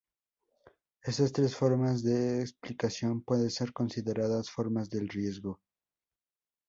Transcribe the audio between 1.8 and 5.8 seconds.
de explicación pueden ser consideradas formas del riesgo.